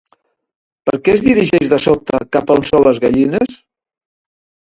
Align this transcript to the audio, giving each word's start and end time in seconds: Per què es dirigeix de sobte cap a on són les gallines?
Per 0.89 0.95
què 1.07 1.13
es 1.17 1.21
dirigeix 1.25 1.69
de 1.73 1.79
sobte 1.83 2.21
cap 2.37 2.53
a 2.53 2.57
on 2.57 2.65
són 2.71 2.85
les 2.87 3.03
gallines? 3.07 3.57